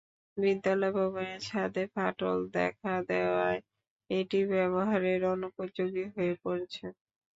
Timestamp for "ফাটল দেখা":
1.93-2.93